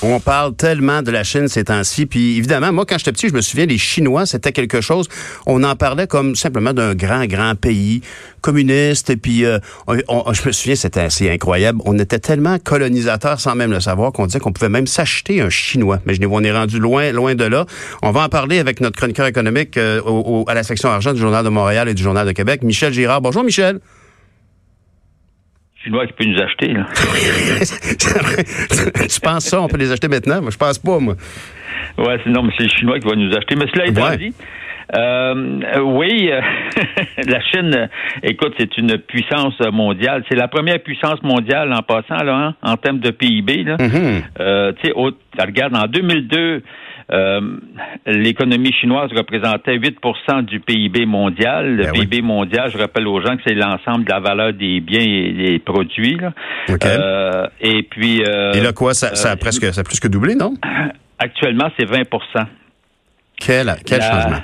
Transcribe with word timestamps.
On 0.00 0.20
parle 0.20 0.54
tellement 0.54 1.02
de 1.02 1.10
la 1.10 1.24
Chine 1.24 1.48
ces 1.48 1.64
temps-ci. 1.64 2.06
Puis 2.06 2.36
évidemment, 2.36 2.72
moi, 2.72 2.86
quand 2.86 2.98
j'étais 2.98 3.10
petit, 3.10 3.28
je 3.28 3.34
me 3.34 3.40
souviens, 3.40 3.66
les 3.66 3.78
Chinois, 3.78 4.26
c'était 4.26 4.52
quelque 4.52 4.80
chose. 4.80 5.08
On 5.44 5.64
en 5.64 5.74
parlait 5.74 6.06
comme 6.06 6.36
simplement 6.36 6.72
d'un 6.72 6.94
grand, 6.94 7.26
grand 7.26 7.56
pays 7.56 8.02
communiste. 8.40 9.10
Et 9.10 9.16
puis, 9.16 9.44
euh, 9.44 9.58
je 9.88 10.46
me 10.46 10.52
souviens, 10.52 10.76
c'était 10.76 11.00
assez 11.00 11.28
incroyable. 11.28 11.80
On 11.84 11.98
était 11.98 12.20
tellement 12.20 12.58
colonisateurs 12.60 13.40
sans 13.40 13.56
même 13.56 13.72
le 13.72 13.80
savoir 13.80 14.12
qu'on 14.12 14.26
disait 14.26 14.38
qu'on 14.38 14.52
pouvait 14.52 14.68
même 14.68 14.86
s'acheter 14.86 15.40
un 15.40 15.50
Chinois. 15.50 15.98
Mais 16.06 16.14
je 16.14 16.20
on 16.30 16.44
est 16.44 16.52
rendu 16.52 16.78
loin, 16.78 17.10
loin 17.10 17.34
de 17.34 17.44
là. 17.44 17.66
On 18.02 18.12
va 18.12 18.22
en 18.22 18.28
parler 18.28 18.60
avec 18.60 18.80
notre 18.80 18.96
chroniqueur 18.96 19.26
économique 19.26 19.76
euh, 19.78 20.00
à 20.46 20.54
la 20.54 20.62
section 20.62 20.90
argent 20.90 21.12
du 21.12 21.20
Journal 21.20 21.44
de 21.44 21.48
Montréal 21.48 21.88
et 21.88 21.94
du 21.94 22.02
Journal 22.02 22.26
de 22.26 22.32
Québec, 22.32 22.62
Michel 22.62 22.92
Girard. 22.92 23.20
Bonjour, 23.20 23.42
Michel. 23.42 23.80
Chinois 25.84 26.06
qui 26.06 26.12
peut 26.12 26.24
nous 26.24 26.40
acheter. 26.40 26.72
Là. 26.72 26.86
je 29.08 29.20
pense 29.20 29.44
ça, 29.44 29.60
on 29.60 29.68
peut 29.68 29.78
les 29.78 29.92
acheter 29.92 30.08
maintenant. 30.08 30.40
Moi, 30.42 30.50
je 30.50 30.56
pense 30.56 30.78
pas, 30.78 30.98
moi. 30.98 31.14
Oui, 31.96 32.14
non, 32.26 32.42
mais 32.42 32.52
c'est 32.56 32.64
les 32.64 32.70
Chinois 32.70 32.98
qui 32.98 33.06
vont 33.06 33.16
nous 33.16 33.34
acheter. 33.36 33.54
Mais 33.56 33.66
cela 33.72 33.86
étant 33.86 34.16
dit, 34.16 34.34
euh, 34.96 35.80
oui, 35.82 36.30
euh, 36.32 36.40
la 37.26 37.40
Chine, 37.42 37.88
écoute, 38.22 38.54
c'est 38.58 38.76
une 38.78 38.98
puissance 38.98 39.58
mondiale. 39.72 40.24
C'est 40.28 40.36
la 40.36 40.48
première 40.48 40.80
puissance 40.80 41.22
mondiale 41.22 41.72
en 41.72 41.82
passant 41.82 42.22
là, 42.24 42.34
hein, 42.34 42.54
en 42.62 42.76
termes 42.76 43.00
de 43.00 43.10
PIB. 43.10 43.64
Là. 43.64 43.76
Mm-hmm. 43.76 44.22
euh, 44.40 44.72
tu 44.82 44.88
sais, 44.88 44.94
regarde, 45.38 45.76
en 45.76 45.86
2002, 45.86 46.62
euh, 47.10 47.40
l'économie 48.06 48.72
chinoise 48.72 49.10
représentait 49.16 49.76
8% 49.76 50.42
du 50.44 50.60
PIB 50.60 51.06
mondial. 51.06 51.76
Le 51.76 51.84
ben 51.84 51.92
PIB 51.92 52.22
mondial, 52.22 52.70
je 52.70 52.78
rappelle 52.78 53.06
aux 53.06 53.20
gens 53.20 53.36
que 53.36 53.42
c'est 53.46 53.54
l'ensemble 53.54 54.04
de 54.04 54.10
la 54.10 54.20
valeur 54.20 54.52
des 54.52 54.80
biens 54.80 55.00
et 55.00 55.32
des 55.32 55.58
produits. 55.58 56.18
Là. 56.18 56.32
Euh, 56.68 57.46
et 57.60 57.82
puis... 57.84 58.22
Euh, 58.22 58.52
et 58.52 58.60
là, 58.60 58.72
quoi, 58.72 58.92
ça, 58.92 59.14
ça, 59.14 59.30
a 59.30 59.36
presque 59.36 59.64
ça 59.72 59.80
a 59.80 59.84
plus 59.84 60.00
que 60.00 60.08
doublé, 60.08 60.34
non? 60.34 60.54
Actuellement, 61.18 61.70
c'est 61.78 61.86
20 61.86 62.02
Quel, 63.40 63.74
quel 63.86 64.02
changement? 64.02 64.42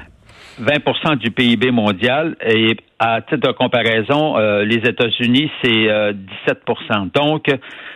20% 0.61 1.17
du 1.17 1.31
PIB 1.31 1.71
mondial 1.71 2.37
et 2.47 2.77
à 2.99 3.21
titre 3.21 3.49
de 3.49 3.53
comparaison, 3.53 4.39
euh, 4.39 4.65
les 4.65 4.77
États-Unis, 4.77 5.51
c'est 5.63 5.69
17% 5.69 5.85
euh, 5.91 7.05
Donc, 7.15 7.47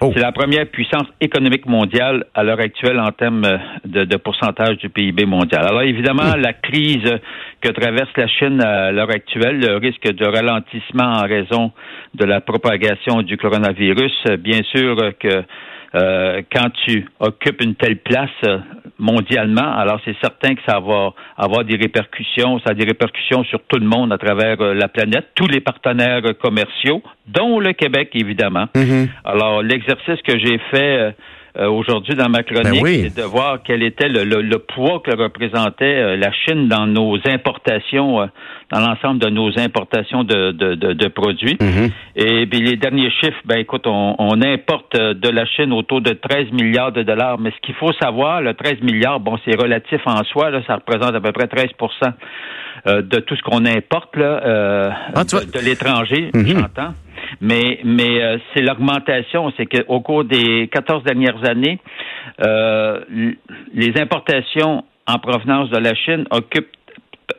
oh. 0.00 0.10
c'est 0.12 0.20
la 0.20 0.32
première 0.32 0.66
puissance 0.66 1.06
économique 1.20 1.66
mondiale 1.66 2.26
à 2.34 2.42
l'heure 2.42 2.60
actuelle 2.60 2.98
en 2.98 3.10
termes 3.10 3.46
de, 3.84 4.04
de, 4.04 4.16
pourcentage 4.16 4.76
du 4.78 4.88
PIB 4.88 5.24
mondial. 5.24 5.64
Alors, 5.66 5.82
évidemment, 5.82 6.36
hmm. 6.36 6.40
la 6.40 6.52
crise 6.52 7.18
que 7.60 7.68
traverse 7.70 8.10
la 8.16 8.26
Chine 8.26 8.60
à 8.60 8.90
l'heure 8.92 9.10
actuelle, 9.10 9.60
le 9.60 9.76
risque 9.76 10.12
de 10.12 10.26
ralentissement 10.26 11.22
en 11.22 11.26
raison 11.26 11.72
de 12.14 12.24
la 12.24 12.40
propagation 12.40 13.22
du 13.22 13.36
coronavirus, 13.36 14.24
bien 14.38 14.60
sûr 14.64 14.96
que 15.18 15.44
euh, 15.94 16.42
quand 16.52 16.70
tu 16.84 17.06
occupes 17.20 17.62
une 17.62 17.74
telle 17.74 17.96
place 17.96 18.28
euh, 18.44 18.58
mondialement, 18.98 19.76
alors 19.76 20.00
c'est 20.04 20.16
certain 20.20 20.54
que 20.54 20.60
ça 20.66 20.80
va 20.80 21.14
avoir 21.36 21.64
des 21.64 21.76
répercussions, 21.76 22.58
ça 22.60 22.72
a 22.72 22.74
des 22.74 22.84
répercussions 22.84 23.42
sur 23.44 23.60
tout 23.62 23.78
le 23.78 23.86
monde 23.86 24.12
à 24.12 24.18
travers 24.18 24.60
euh, 24.60 24.74
la 24.74 24.88
planète, 24.88 25.28
tous 25.34 25.46
les 25.46 25.60
partenaires 25.60 26.22
commerciaux, 26.42 27.02
dont 27.26 27.58
le 27.58 27.72
Québec 27.72 28.10
évidemment. 28.14 28.66
Mm-hmm. 28.74 29.08
Alors 29.24 29.62
l'exercice 29.62 30.20
que 30.26 30.38
j'ai 30.38 30.58
fait 30.70 31.14
euh, 31.58 31.68
aujourd'hui 31.68 32.14
dans 32.14 32.28
ma 32.28 32.44
chronique, 32.44 32.82
ben 32.82 33.10
c'est 33.10 33.20
de 33.20 33.26
voir 33.26 33.58
quel 33.64 33.82
était 33.82 34.08
le, 34.08 34.58
poids 34.58 35.02
que 35.04 35.10
représentait 35.10 35.84
euh, 35.84 36.16
la 36.16 36.30
Chine 36.30 36.68
dans 36.68 36.86
nos 36.86 37.18
importations, 37.26 38.20
euh, 38.20 38.26
dans 38.70 38.78
l'ensemble 38.78 39.18
de 39.18 39.28
nos 39.28 39.58
importations 39.58 40.22
de, 40.22 40.52
de, 40.52 41.08
produits. 41.08 41.56
Mm-hmm. 41.56 41.90
Et 42.14 42.46
puis 42.46 42.60
les 42.60 42.76
derniers 42.76 43.10
chiffres, 43.10 43.40
ben 43.44 43.58
écoute, 43.58 43.86
on, 43.86 44.40
importe 44.40 44.94
de 44.94 45.28
la 45.28 45.46
Chine 45.46 45.72
autour 45.72 46.00
de 46.00 46.12
13 46.12 46.52
milliards 46.52 46.92
de 46.92 47.02
dollars. 47.02 47.40
Mais 47.40 47.50
ce 47.50 47.66
qu'il 47.66 47.74
faut 47.74 47.92
savoir, 47.94 48.40
le 48.40 48.54
13 48.54 48.80
milliards, 48.82 49.18
bon, 49.18 49.36
c'est 49.44 49.60
relatif 49.60 50.00
en 50.06 50.22
soi, 50.24 50.50
là, 50.50 50.62
ça 50.66 50.76
représente 50.76 51.14
à 51.14 51.20
peu 51.20 51.32
près 51.32 51.46
13% 51.46 53.02
de 53.02 53.18
tout 53.18 53.34
ce 53.34 53.42
qu'on 53.42 53.66
importe 53.66 54.16
là, 54.16 54.92
ah, 55.12 55.24
de, 55.24 55.64
l'étranger, 55.64 56.30
mm-hmm. 56.32 56.46
j'entends. 56.46 56.94
Mais, 57.40 57.80
mais 57.84 58.22
euh, 58.22 58.38
c'est 58.52 58.62
l'augmentation. 58.62 59.52
C'est 59.56 59.66
qu'au 59.66 60.00
cours 60.00 60.24
des 60.24 60.68
14 60.68 61.04
dernières 61.04 61.48
années, 61.48 61.78
euh, 62.44 63.00
les 63.74 64.00
importations 64.00 64.84
en 65.06 65.18
provenance 65.18 65.70
de 65.70 65.78
la 65.78 65.94
Chine 65.94 66.24
occupent 66.30 66.76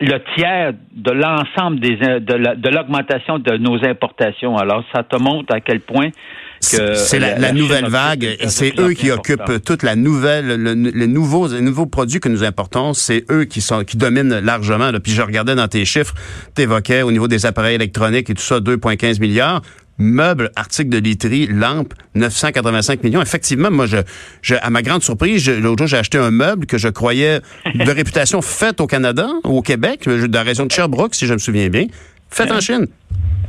le 0.01 0.17
tiers 0.35 0.73
de 0.91 1.11
l'ensemble 1.11 1.79
des 1.79 1.95
de 1.97 2.69
l'augmentation 2.69 3.39
de, 3.39 3.57
nos 3.57 3.83
importations. 3.85 4.55
Alors, 4.57 4.83
ça 4.93 5.03
te 5.03 5.17
montre 5.21 5.53
à 5.53 5.61
quel 5.61 5.81
point 5.81 6.09
c'est 6.59 7.19
la, 7.19 7.53
nouvelle 7.53 7.87
vague 7.87 8.23
et 8.23 8.49
c'est 8.49 8.77
eux 8.79 8.93
qui 8.93 9.11
occupent 9.11 9.63
toute 9.63 9.83
la 9.83 9.95
nouvelle, 9.95 10.61
les 10.63 11.07
nouveaux, 11.07 11.47
les 11.47 11.61
nouveaux 11.61 11.85
produits 11.85 12.19
que 12.19 12.29
nous 12.29 12.43
importons, 12.43 12.93
c'est 12.93 13.25
eux 13.31 13.45
qui 13.45 13.61
sont 13.61 13.83
qui 13.83 13.97
dominent 13.97 14.39
largement. 14.39 14.91
Puis 15.01 15.13
je 15.13 15.21
regardais 15.21 15.55
dans 15.55 15.67
tes 15.67 15.85
chiffres, 15.85 16.13
tu 16.55 16.63
évoquais 16.63 17.01
au 17.01 17.11
niveau 17.11 17.27
des 17.27 17.45
appareils 17.45 17.75
électroniques 17.75 18.29
et 18.29 18.33
tout 18.33 18.43
ça, 18.43 18.59
2,15 18.59 19.19
milliards 19.19 19.61
meubles, 19.99 20.49
articles 20.55 20.89
de 20.89 20.97
literie, 20.97 21.47
lampes, 21.47 21.93
985 22.15 23.03
millions. 23.03 23.21
Effectivement, 23.21 23.69
moi, 23.69 23.85
je, 23.85 23.97
je 24.41 24.55
à 24.59 24.69
ma 24.69 24.81
grande 24.81 25.03
surprise, 25.03 25.47
l'autre 25.49 25.79
jour, 25.79 25.87
j'ai 25.87 25.97
acheté 25.97 26.17
un 26.17 26.31
meuble 26.31 26.65
que 26.65 26.77
je 26.77 26.87
croyais 26.87 27.41
de 27.75 27.91
réputation 27.91 28.41
faite 28.43 28.81
au 28.81 28.87
Canada, 28.87 29.27
au 29.43 29.61
Québec, 29.61 30.05
de 30.07 30.33
la 30.33 30.43
région 30.43 30.65
de 30.65 30.71
Sherbrooke, 30.71 31.13
si 31.13 31.27
je 31.27 31.33
me 31.33 31.39
souviens 31.39 31.67
bien, 31.69 31.85
fait 32.29 32.51
en 32.51 32.61
Chine. 32.61 32.87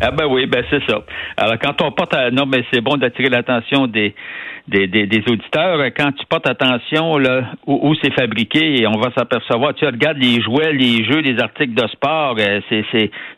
Ah 0.00 0.10
ben 0.10 0.26
oui, 0.26 0.46
ben 0.46 0.64
c'est 0.70 0.82
ça. 0.88 1.02
Alors 1.36 1.58
quand 1.58 1.82
on 1.82 1.92
porte 1.92 2.14
à... 2.14 2.30
non 2.30 2.46
mais 2.46 2.64
c'est 2.72 2.80
bon 2.80 2.96
d'attirer 2.96 3.28
l'attention 3.28 3.86
des 3.86 4.14
des, 4.68 4.86
des, 4.86 5.22
auditeurs, 5.28 5.78
quand 5.96 6.12
tu 6.12 6.24
portes 6.26 6.48
attention 6.48 7.18
là, 7.18 7.52
où, 7.66 7.94
c'est 8.02 8.12
fabriqué, 8.12 8.86
on 8.86 8.98
va 8.98 9.10
s'apercevoir, 9.16 9.74
tu 9.74 9.84
regardes 9.84 10.18
les 10.18 10.40
jouets, 10.40 10.72
les 10.72 11.04
jeux, 11.04 11.20
les 11.20 11.40
articles 11.40 11.74
de 11.74 11.86
sport, 11.88 12.36
euh, 12.38 12.60
c'est, 12.68 12.84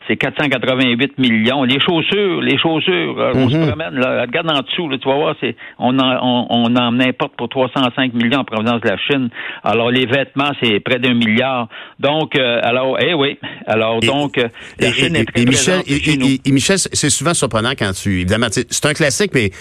c'est, 0.07 0.15
488 0.15 1.17
millions. 1.17 1.63
Les 1.63 1.79
chaussures, 1.79 2.41
les 2.41 2.57
chaussures, 2.57 3.15
on 3.33 3.49
se 3.49 3.57
mhm. 3.57 3.67
promène, 3.67 3.95
là, 3.95 4.21
regarde 4.21 4.51
en 4.51 4.61
dessous, 4.61 4.89
là, 4.89 4.97
tu 4.97 5.07
vas 5.07 5.15
voir, 5.15 5.35
c'est, 5.41 5.55
on, 5.79 5.97
en, 5.97 6.47
on, 6.49 6.75
en 6.75 6.99
importe 6.99 7.35
pour 7.35 7.49
305 7.49 8.13
millions 8.13 8.39
en 8.39 8.43
provenance 8.43 8.81
de 8.81 8.89
la 8.89 8.97
Chine. 8.97 9.29
Alors, 9.63 9.91
les 9.91 10.05
vêtements, 10.05 10.51
c'est 10.61 10.79
près 10.79 10.99
d'un 10.99 11.13
milliard. 11.13 11.67
Donc, 11.99 12.35
euh, 12.35 12.59
alors, 12.63 12.97
eh 13.01 13.13
oui, 13.13 13.37
alors, 13.65 13.99
donc, 14.01 14.37
euh, 14.37 14.47
la 14.79 14.91
Chine 14.91 15.15
est 15.15 15.25
très 15.25 15.45
Michel, 15.45 15.81
et, 15.87 16.51
Michel, 16.51 16.77
c'est 16.77 17.09
souvent 17.09 17.33
surprenant 17.33 17.71
quand 17.77 17.91
tu, 17.93 18.21
évidemment, 18.21 18.47
c'est 18.49 18.85
un 18.85 18.93
classique, 18.93 19.31
mais 19.33 19.51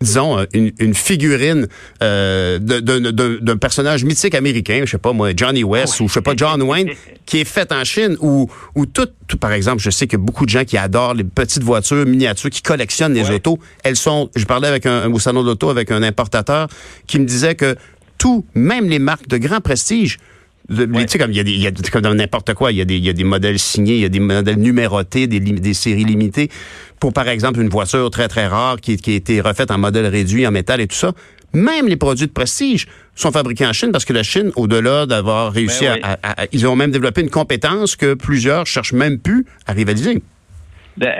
disons, 0.00 0.38
euh, 0.38 0.44
une, 0.52 0.94
figurine 0.94 1.66
euh, 2.02 2.58
d'un 2.58 3.56
personnage 3.56 4.04
mythique 4.04 4.34
américain, 4.34 4.82
je 4.84 4.92
sais 4.92 4.98
pas 4.98 5.12
moi, 5.12 5.30
Johnny 5.36 5.64
West 5.64 5.96
ah 5.98 6.02
ou 6.02 6.08
je 6.08 6.14
sais 6.14 6.20
pas 6.20 6.34
John 6.36 6.62
Wayne, 6.62 6.90
qui 7.26 7.40
est 7.40 7.44
fait 7.44 7.72
en 7.72 7.84
Chine, 7.84 8.16
ou 8.20 8.50
ou 8.74 8.86
tout, 8.86 9.08
par 9.40 9.52
exemple, 9.52 9.82
je 9.82 9.90
sais 9.90 10.06
que 10.06 10.16
beaucoup 10.16 10.44
de 10.44 10.50
gens 10.50 10.64
qui 10.64 10.76
adorent 10.76 11.14
les 11.14 11.24
petites 11.24 11.62
voitures 11.62 12.06
miniatures, 12.06 12.50
qui 12.50 12.62
collectionnent 12.62 13.14
les 13.14 13.30
autos, 13.30 13.58
elles 13.82 13.96
sont. 13.96 14.30
Je 14.36 14.44
parlais 14.44 14.68
avec 14.68 14.86
un, 14.86 15.10
au 15.12 15.18
salon 15.18 15.42
d'auto 15.42 15.70
avec 15.70 15.90
un 15.90 16.02
importateur 16.02 16.68
qui 17.06 17.18
me 17.18 17.24
disait 17.24 17.54
que 17.54 17.76
tout, 18.18 18.44
même 18.54 18.88
les 18.88 18.98
marques 18.98 19.28
de 19.28 19.38
grand 19.38 19.60
prestige, 19.60 20.18
tu 20.68 21.08
sais, 21.08 21.18
comme 21.18 21.30
il 21.30 21.36
y 21.36 21.40
a 21.40 21.44
des, 21.44 21.52
il 21.52 21.60
y 21.60 21.66
a, 21.66 21.72
comme 21.90 22.02
dans 22.02 22.14
n'importe 22.14 22.54
quoi, 22.54 22.72
il 22.72 22.78
y, 22.78 22.80
a 22.80 22.84
des, 22.84 22.96
il 22.96 23.04
y 23.04 23.08
a 23.08 23.12
des 23.12 23.24
modèles 23.24 23.58
signés, 23.58 23.94
il 23.94 24.00
y 24.00 24.04
a 24.04 24.10
des 24.10 24.20
modèles 24.20 24.58
numérotés, 24.58 25.26
des, 25.26 25.40
des 25.40 25.74
séries 25.74 26.04
limitées. 26.04 26.50
Pour, 27.00 27.12
par 27.12 27.28
exemple, 27.28 27.60
une 27.60 27.68
voiture 27.68 28.10
très, 28.10 28.28
très 28.28 28.46
rare 28.46 28.80
qui, 28.80 28.96
qui 28.96 29.12
a 29.12 29.14
été 29.14 29.40
refaite 29.40 29.70
en 29.70 29.78
modèle 29.78 30.06
réduit, 30.06 30.46
en 30.46 30.50
métal 30.50 30.80
et 30.80 30.86
tout 30.86 30.96
ça. 30.96 31.12
Même 31.54 31.88
les 31.88 31.96
produits 31.96 32.26
de 32.26 32.32
prestige 32.32 32.86
sont 33.14 33.32
fabriqués 33.32 33.66
en 33.66 33.72
Chine 33.72 33.90
parce 33.90 34.04
que 34.04 34.12
la 34.12 34.22
Chine, 34.22 34.52
au-delà 34.56 35.06
d'avoir 35.06 35.52
réussi 35.52 35.84
ben 35.84 36.16
à, 36.22 36.46
Ils 36.52 36.66
ont 36.66 36.76
même 36.76 36.90
développé 36.90 37.22
une 37.22 37.30
compétence 37.30 37.96
que 37.96 38.14
plusieurs 38.14 38.66
cherchent 38.66 38.92
même 38.92 39.18
plus 39.18 39.46
à 39.66 39.72
rivaliser. 39.72 40.22
Ben, 40.98 41.14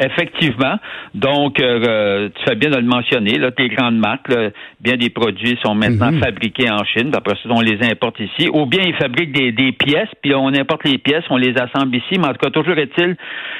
effectivement. 0.00 0.76
Donc, 1.14 1.60
euh, 1.60 1.80
euh, 1.86 2.28
tu 2.34 2.44
fais 2.44 2.56
bien 2.56 2.70
de 2.70 2.76
le 2.76 2.82
mentionner. 2.82 3.38
Là, 3.38 3.52
tes 3.52 3.68
grandes 3.68 3.98
marques, 3.98 4.32
bien 4.80 4.96
des 4.96 5.10
produits 5.10 5.56
sont 5.64 5.74
maintenant 5.74 6.10
mhm. 6.10 6.20
fabriqués 6.20 6.70
en 6.70 6.82
Chine. 6.84 7.12
Après 7.14 7.36
ça, 7.36 7.48
on 7.50 7.60
les 7.60 7.78
importe 7.88 8.18
ici. 8.18 8.48
Ou 8.52 8.66
bien 8.66 8.82
ils 8.84 8.96
fabriquent 8.96 9.32
des, 9.32 9.52
des, 9.52 9.70
pièces, 9.72 10.08
puis 10.22 10.34
on 10.34 10.48
importe 10.48 10.84
les 10.84 10.98
pièces, 10.98 11.24
on 11.30 11.36
les 11.36 11.54
assemble 11.56 11.94
ici. 11.94 12.18
Mais 12.18 12.26
en 12.26 12.32
tout 12.32 12.42
cas, 12.42 12.50
toujours 12.50 12.76
est-il, 12.78 13.16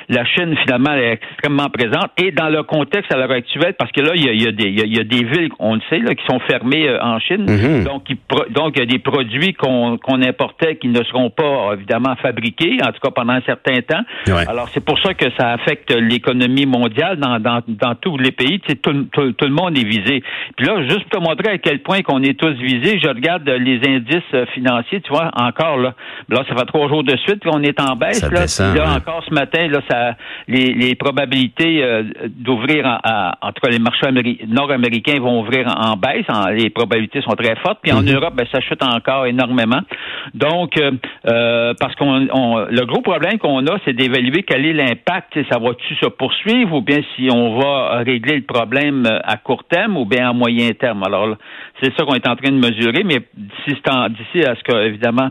la 0.08 0.24
Chine, 0.24 0.56
finalement, 0.64 0.94
est 0.94 1.12
extrêmement 1.12 1.70
présente. 1.70 2.10
Et 2.18 2.32
dans 2.32 2.48
le 2.48 2.64
contexte 2.64 3.12
à 3.14 3.16
l'heure 3.16 3.30
actuelle, 3.30 3.74
parce 3.78 3.92
que 3.92 4.00
là, 4.00 4.12
il 4.16 4.24
y 4.24 4.28
a, 4.28 4.32
il 4.32 4.42
y 4.42 4.48
a, 4.48 4.52
des, 4.52 4.68
il 4.68 4.96
y 4.96 5.00
a 5.00 5.04
des 5.04 5.24
villes, 5.24 5.50
on 5.60 5.76
le 5.76 5.80
sait, 5.90 6.00
là, 6.00 6.14
qui 6.14 6.24
sont 6.26 6.40
fermées 6.40 6.88
euh, 6.88 6.98
en 7.00 7.20
Chine. 7.20 7.46
Mhm. 7.48 7.84
Donc, 7.84 8.02
il, 8.10 8.16
donc, 8.52 8.72
il 8.74 8.80
y 8.80 8.82
a 8.82 8.86
des 8.86 8.98
produits 8.98 9.54
qu'on 9.54 9.96
qu'on 9.98 10.22
importait 10.22 10.76
qui 10.76 10.88
ne 10.88 11.02
seront 11.04 11.30
pas, 11.30 11.74
évidemment, 11.74 12.16
fabriqués, 12.16 12.78
en 12.82 12.90
tout 12.90 13.00
cas 13.00 13.10
pendant 13.10 13.34
un 13.34 13.42
certain 13.42 13.80
temps. 13.82 14.02
Alors, 14.48 14.68
c'est 14.72 14.84
pour 14.84 14.98
ça 14.98 15.14
que 15.14 15.26
ça 15.38 15.51
affecte 15.52 15.92
l'économie 15.94 16.66
mondiale 16.66 17.18
dans, 17.18 17.38
dans, 17.38 17.62
dans 17.66 17.94
tous 17.94 18.16
les 18.18 18.32
pays. 18.32 18.60
Tout, 18.60 19.06
tout, 19.12 19.32
tout, 19.32 19.44
le 19.44 19.50
monde 19.52 19.76
est 19.76 19.84
visé. 19.84 20.22
Puis 20.56 20.66
là, 20.66 20.82
juste 20.82 21.04
pour 21.08 21.20
te 21.20 21.28
montrer 21.28 21.52
à 21.52 21.58
quel 21.58 21.80
point 21.80 22.02
qu'on 22.02 22.22
est 22.22 22.38
tous 22.38 22.54
visés, 22.54 22.98
je 23.02 23.08
regarde 23.08 23.48
les 23.48 23.80
indices 23.86 24.46
financiers, 24.54 25.00
tu 25.00 25.12
vois, 25.12 25.30
encore 25.34 25.78
là. 25.78 25.94
Là, 26.28 26.44
ça 26.48 26.54
fait 26.56 26.66
trois 26.66 26.88
jours 26.88 27.04
de 27.04 27.16
suite 27.18 27.42
qu'on 27.44 27.62
est 27.62 27.80
en 27.80 27.96
baisse. 27.96 28.22
là. 28.22 28.74
là 28.74 28.96
encore 28.96 29.22
ce 29.28 29.34
matin, 29.34 29.66
là, 29.68 29.80
ça, 29.88 30.16
les, 30.48 30.74
les 30.74 30.94
probabilités 30.94 31.82
euh, 31.82 32.04
d'ouvrir 32.28 33.00
entre 33.42 33.68
les 33.68 33.78
marchés 33.78 34.06
nord-américains 34.48 35.18
vont 35.20 35.40
ouvrir 35.40 35.66
en, 35.68 35.96
baisse. 35.96 36.26
les 36.52 36.70
probabilités 36.70 37.20
sont 37.22 37.34
très 37.34 37.56
fortes. 37.56 37.78
Puis 37.82 37.92
en 37.92 38.02
mm-hmm. 38.02 38.14
Europe, 38.14 38.34
ben, 38.34 38.46
ça 38.52 38.60
chute 38.60 38.82
encore 38.82 39.26
énormément. 39.26 39.80
Donc, 40.34 40.76
euh, 40.78 40.92
euh, 41.26 41.74
parce 41.78 41.94
qu'on 41.96 42.18
le 42.18 42.84
gros 42.86 43.00
problème 43.00 43.38
qu'on 43.38 43.66
a, 43.66 43.78
c'est 43.84 43.92
d'évaluer 43.92 44.42
quel 44.42 44.66
est 44.66 44.72
l'impact. 44.72 45.38
Ça 45.50 45.58
va-tu 45.58 45.94
se 45.96 46.06
poursuivre 46.06 46.74
ou 46.74 46.82
bien 46.82 47.00
si 47.14 47.28
on 47.32 47.58
va 47.58 47.98
régler 47.98 48.36
le 48.36 48.42
problème 48.42 49.06
à 49.24 49.36
court 49.36 49.64
terme 49.64 49.96
ou 49.96 50.04
bien 50.04 50.30
à 50.30 50.32
moyen 50.32 50.70
terme? 50.70 51.02
Alors, 51.04 51.36
c'est 51.82 51.92
ça 51.96 52.04
qu'on 52.04 52.14
est 52.14 52.28
en 52.28 52.36
train 52.36 52.50
de 52.50 52.58
mesurer, 52.58 53.02
mais 53.04 53.20
d'ici 53.36 54.44
à 54.46 54.54
ce 54.54 54.62
que, 54.62 54.86
évidemment, 54.86 55.30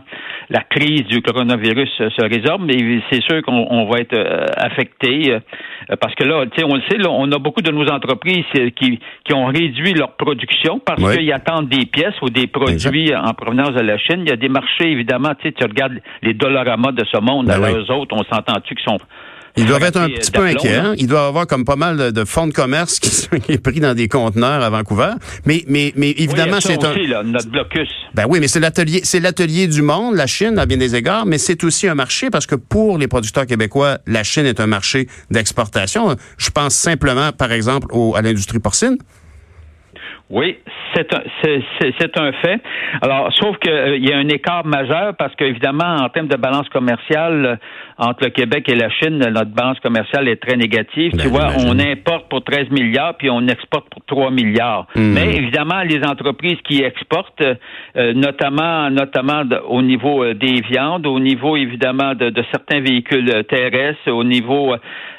la 0.50 0.60
crise 0.60 1.04
du 1.04 1.22
coronavirus 1.22 1.90
se 1.96 2.22
résorbe, 2.22 2.62
mais 2.66 3.00
c'est 3.10 3.22
sûr 3.22 3.42
qu'on 3.42 3.86
va 3.86 3.98
être 3.98 4.14
euh, 4.14 4.46
affecté 4.56 5.32
euh, 5.32 5.96
parce 6.00 6.14
que 6.14 6.24
là, 6.24 6.44
tu 6.46 6.60
sais, 6.60 6.66
on 6.68 6.74
le 6.74 6.82
sait, 6.88 6.98
là, 6.98 7.10
on 7.10 7.30
a 7.32 7.38
beaucoup 7.38 7.62
de 7.62 7.70
nos 7.70 7.86
entreprises 7.88 8.44
euh, 8.58 8.70
qui, 8.70 9.00
qui 9.24 9.34
ont 9.34 9.46
réduit 9.46 9.94
leur 9.94 10.12
production 10.16 10.78
parce 10.78 11.16
qu'ils 11.16 11.32
attendent 11.32 11.68
des 11.68 11.86
pièces 11.86 12.14
ou 12.22 12.28
des 12.28 12.46
produits 12.46 13.14
en 13.14 13.32
provenance 13.34 13.72
de 13.72 13.80
la 13.80 13.98
Chine. 13.98 14.22
Il 14.24 14.28
y 14.28 14.32
a 14.32 14.36
des 14.36 14.48
marchés, 14.48 14.90
évidemment, 14.90 15.30
tu 15.40 15.48
sais, 15.48 15.52
tu 15.52 15.64
regardes 15.64 15.98
les 16.22 16.34
dollaramas 16.34 16.92
de 16.92 17.04
ce 17.04 17.20
monde, 17.20 17.46
ben 17.46 17.60
eux 17.60 17.90
autres, 17.92 18.14
on 18.14 18.24
s'entend-tu 18.24 18.74
qui 18.74 18.84
sont 18.84 18.98
ils 19.56 19.66
doivent 19.66 19.82
être 19.82 20.00
un 20.00 20.08
petit 20.08 20.30
peu 20.30 20.44
inquiets. 20.44 20.76
Hein? 20.76 20.94
Ils 20.96 21.06
doivent 21.06 21.26
avoir 21.26 21.46
comme 21.46 21.64
pas 21.64 21.76
mal 21.76 22.12
de, 22.12 22.24
fonds 22.24 22.46
de 22.46 22.52
commerce 22.52 22.98
qui 22.98 23.10
sont 23.10 23.28
pris 23.62 23.80
dans 23.80 23.94
des 23.94 24.08
conteneurs 24.08 24.62
à 24.62 24.70
Vancouver. 24.70 25.12
Mais, 25.44 25.64
mais, 25.68 25.92
mais 25.96 26.10
évidemment, 26.10 26.60
c'est 26.60 26.82
un. 26.84 26.94
Là, 26.94 27.22
notre 27.22 27.48
blocus. 27.48 27.88
Ben 28.14 28.24
oui, 28.28 28.40
mais 28.40 28.48
c'est 28.48 28.60
l'atelier, 28.60 29.00
c'est 29.04 29.20
l'atelier 29.20 29.66
du 29.66 29.82
monde, 29.82 30.14
la 30.14 30.26
Chine, 30.26 30.58
à 30.58 30.66
bien 30.66 30.76
des 30.76 30.94
égards, 30.94 31.26
mais 31.26 31.38
c'est 31.38 31.64
aussi 31.64 31.88
un 31.88 31.94
marché 31.94 32.30
parce 32.30 32.46
que 32.46 32.54
pour 32.54 32.98
les 32.98 33.08
producteurs 33.08 33.46
québécois, 33.46 33.98
la 34.06 34.22
Chine 34.22 34.46
est 34.46 34.60
un 34.60 34.66
marché 34.66 35.08
d'exportation. 35.30 36.16
Je 36.38 36.50
pense 36.50 36.74
simplement, 36.74 37.32
par 37.32 37.52
exemple, 37.52 37.88
au, 37.90 38.14
à 38.16 38.22
l'industrie 38.22 38.58
porcine. 38.58 38.96
Oui, 40.30 40.56
c'est 40.94 41.12
un, 41.14 41.22
c'est, 41.42 42.18
un 42.18 42.32
fait. 42.32 42.60
Alors, 43.02 43.30
sauf 43.34 43.58
qu'il 43.58 43.70
euh, 43.70 43.98
y 43.98 44.12
a 44.12 44.16
un 44.16 44.28
écart 44.28 44.64
majeur 44.64 45.14
parce 45.18 45.34
qu'évidemment, 45.34 45.96
en 45.96 46.08
termes 46.08 46.28
de 46.28 46.36
balance 46.36 46.68
commerciale 46.70 47.44
euh, 47.44 47.56
entre 47.98 48.24
le 48.24 48.30
Québec 48.30 48.66
et 48.68 48.74
la 48.74 48.88
Chine, 48.90 49.18
notre 49.18 49.50
balance 49.50 49.78
commerciale 49.80 50.28
est 50.28 50.36
très 50.36 50.56
négative. 50.56 51.12
tu 51.12 51.18
ben, 51.18 51.28
vois, 51.28 51.48
on 51.58 51.78
importe 51.78 52.28
pour 52.28 52.42
13 52.42 52.70
milliards 52.70 53.16
puis 53.18 53.28
on 53.30 53.46
exporte 53.46 53.90
pour 53.90 54.02
3 54.06 54.30
milliards. 54.30 54.86
Hmm. 54.94 55.12
Mais 55.12 55.36
évidemment, 55.36 55.82
les 55.82 56.02
entreprises 56.04 56.58
qui 56.66 56.82
exportent, 56.82 57.42
euh, 57.42 58.14
notamment, 58.14 58.90
notamment 58.90 59.42
au 59.68 59.82
niveau 59.82 60.32
des 60.32 60.62
viandes, 60.62 61.06
au 61.06 61.20
niveau 61.20 61.56
évidemment 61.56 62.14
de, 62.14 62.30
de 62.30 62.44
certains 62.50 62.80
véhicules 62.80 63.44
terrestres, 63.48 64.10
au 64.10 64.24
niveau 64.24 64.74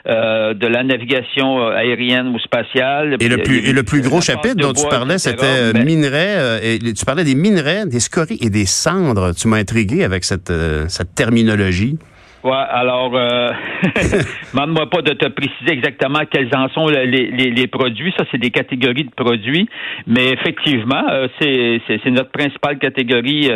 de 0.05 0.67
la 0.67 0.83
navigation 0.83 1.65
aérienne 1.67 2.35
ou 2.35 2.39
spatiale. 2.39 3.15
Et 3.21 3.29
le 3.29 3.37
plus, 3.37 3.69
et 3.69 3.71
le 3.71 3.83
plus 3.83 4.01
gros 4.01 4.19
chapitre 4.19 4.55
dont 4.55 4.73
tu 4.73 4.85
parlais, 4.93 5.17
c'était 5.17 5.45
euh, 5.45 5.73
minerais. 5.73 6.35
Euh, 6.37 6.59
et 6.61 6.93
tu 6.93 7.05
parlais 7.05 7.23
des 7.23 7.35
minerais, 7.35 7.85
des 7.85 7.99
scories 7.99 8.37
et 8.41 8.49
des 8.49 8.65
cendres. 8.65 9.33
Tu 9.35 9.47
m'as 9.47 9.57
intrigué 9.57 10.03
avec 10.03 10.23
cette, 10.23 10.51
euh, 10.51 10.85
cette 10.87 11.15
terminologie. 11.15 11.97
Ouais, 12.43 12.51
alors, 12.51 13.15
euh, 13.15 13.51
demande-moi 14.53 14.89
pas 14.89 15.01
de 15.01 15.13
te 15.13 15.29
préciser 15.29 15.71
exactement 15.71 16.19
quels 16.29 16.53
en 16.53 16.67
sont 16.69 16.87
les, 16.87 17.07
les, 17.07 17.51
les 17.51 17.67
produits. 17.67 18.13
Ça, 18.17 18.25
c'est 18.31 18.37
des 18.37 18.49
catégories 18.49 19.05
de 19.05 19.11
produits. 19.15 19.69
Mais 20.07 20.31
effectivement, 20.31 21.03
c'est, 21.39 21.81
c'est, 21.87 22.11
notre 22.11 22.31
principale 22.31 22.79
catégorie. 22.79 23.49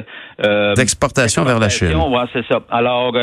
Euh, 0.45 0.73
d'exportation 0.73 1.43
vers 1.43 1.59
la 1.59 1.67
Chine. 1.67 1.93
Ouais, 1.95 2.23
c'est 2.31 2.45
ça. 2.47 2.61
Alors, 2.69 3.13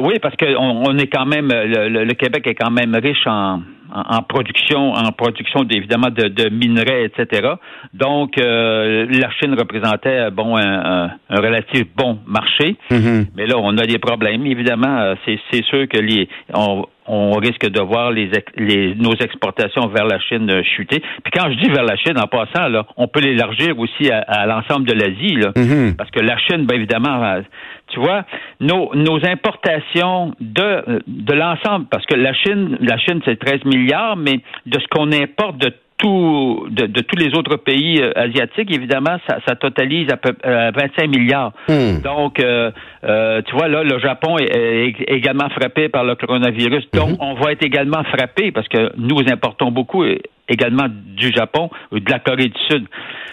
oui, 0.00 0.20
parce 0.22 0.36
que 0.36 0.56
on, 0.56 0.96
est 0.98 1.08
quand 1.08 1.26
même, 1.26 1.48
le, 1.48 2.12
Québec 2.14 2.46
est 2.46 2.54
quand 2.54 2.70
même 2.70 2.94
riche 2.94 3.26
en, 3.26 3.60
en, 3.92 4.22
production, 4.22 4.92
en 4.92 5.12
production 5.12 5.60
évidemment 5.70 6.10
de, 6.10 6.28
de, 6.28 6.48
minerais, 6.48 7.04
etc. 7.04 7.54
Donc, 7.92 8.38
euh, 8.38 9.06
la 9.10 9.30
Chine 9.32 9.54
représentait 9.58 10.30
bon 10.30 10.56
un, 10.56 11.10
un, 11.28 11.36
relatif 11.36 11.84
bon 11.96 12.18
marché, 12.26 12.76
mm-hmm. 12.90 13.26
mais 13.36 13.46
là 13.46 13.56
on 13.58 13.76
a 13.78 13.86
des 13.86 13.98
problèmes. 13.98 14.46
Évidemment, 14.46 14.98
euh, 14.98 15.14
c'est 15.26 15.64
sûr 15.64 15.88
que 15.88 15.98
les 15.98 16.28
on, 16.54 16.84
on 17.06 17.32
risque 17.32 17.66
de 17.68 17.80
voir 17.80 18.10
les, 18.10 18.30
les, 18.56 18.94
nos 18.94 19.14
exportations 19.14 19.88
vers 19.88 20.04
la 20.04 20.20
Chine 20.20 20.50
euh, 20.50 20.62
chuter. 20.62 21.00
Puis 21.00 21.32
quand 21.32 21.50
je 21.50 21.56
dis 21.58 21.68
vers 21.68 21.84
la 21.84 21.96
Chine, 21.96 22.18
en 22.18 22.26
passant, 22.26 22.68
là, 22.68 22.86
on 22.96 23.08
peut 23.08 23.20
l'élargir 23.20 23.78
aussi 23.78 24.10
à, 24.10 24.46
l'ensemble 24.46 24.86
de 24.86 24.94
l'Asie, 24.94 25.36
mm-hmm. 25.36 25.96
parce 25.96 26.10
que 26.10 26.20
la 26.20 26.38
Chine, 26.38 26.66
bien 26.66 26.76
évidemment, 26.76 27.22
euh, 27.24 27.40
tu 27.88 28.00
vois, 28.00 28.24
nos, 28.60 28.94
nos 28.94 29.24
importations 29.26 30.34
de, 30.40 31.02
de 31.06 31.32
l'ensemble, 31.32 31.86
parce 31.90 32.06
que 32.06 32.14
la 32.14 32.32
Chine, 32.34 32.78
la 32.80 32.98
Chine, 32.98 33.20
c'est 33.24 33.38
13 33.38 33.64
milliards, 33.64 34.16
mais 34.16 34.40
de 34.66 34.78
ce 34.78 34.86
qu'on 34.88 35.10
importe 35.12 35.58
de 35.58 35.72
de, 36.08 37.00
tous 37.00 37.16
les 37.16 37.34
autres 37.34 37.56
pays 37.56 38.00
euh, 38.00 38.12
asiatiques, 38.16 38.70
évidemment, 38.74 39.18
ça, 39.26 39.54
totalise 39.56 40.08
à 40.10 40.16
peu 40.16 40.34
25 40.44 41.08
milliards. 41.08 41.52
Hmm. 41.68 42.00
Donc, 42.02 42.40
euh, 42.40 42.70
euh, 43.04 43.42
tu 43.42 43.54
vois, 43.54 43.68
là, 43.68 43.82
le 43.82 43.98
Japon 43.98 44.38
est, 44.38 44.94
également 45.08 45.48
frappé 45.50 45.88
par 45.88 46.04
le 46.04 46.14
coronavirus. 46.14 46.84
Donc, 46.92 47.10
hmm. 47.10 47.16
on 47.20 47.34
va 47.34 47.52
être 47.52 47.64
également 47.64 48.02
frappé 48.04 48.52
parce 48.52 48.68
que 48.68 48.92
nous 48.96 49.20
importons 49.30 49.70
beaucoup 49.70 50.04
également 50.48 50.86
du 50.88 51.32
Japon 51.32 51.70
ou 51.92 52.00
de 52.00 52.10
la 52.10 52.18
Corée 52.18 52.48
du 52.48 52.60
Sud. 52.68 52.86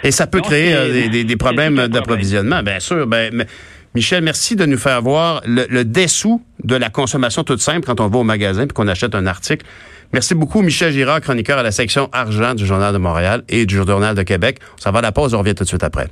Et 0.04 0.12
ça 0.12 0.28
peut 0.28 0.42
créer 0.42 1.10
des, 1.10 1.36
problèmes 1.36 1.88
d'approvisionnement, 1.88 2.62
bien 2.64 2.80
sûr. 2.80 3.08
Ben, 3.08 3.46
Michel, 3.96 4.24
merci 4.24 4.56
de 4.56 4.66
nous 4.66 4.78
faire 4.78 5.02
voir 5.02 5.42
le, 5.46 5.84
dessous 5.84 6.44
de 6.64 6.76
la 6.76 6.90
consommation 6.90 7.44
toute 7.44 7.60
simple 7.60 7.86
quand 7.86 8.00
on 8.00 8.08
va 8.08 8.20
au 8.20 8.24
magasin 8.24 8.68
puis 8.68 8.74
qu'on 8.74 8.88
achète 8.88 9.16
un 9.16 9.26
article. 9.26 9.66
Merci 10.14 10.36
beaucoup, 10.36 10.62
Michel 10.62 10.92
Girard, 10.92 11.22
chroniqueur 11.22 11.58
à 11.58 11.64
la 11.64 11.72
section 11.72 12.10
argent 12.12 12.54
du 12.54 12.66
Journal 12.66 12.94
de 12.94 13.00
Montréal 13.00 13.44
et 13.50 13.66
du 13.66 13.76
Journal 13.76 14.16
de 14.16 14.24
Québec. 14.24 14.60
On 14.78 14.82
s'en 14.82 14.92
va 14.92 15.00
à 15.00 15.02
la 15.02 15.12
pause, 15.12 15.34
on 15.34 15.40
revient 15.40 15.56
tout 15.56 15.64
de 15.64 15.70
suite 15.70 15.84
après. 15.84 16.08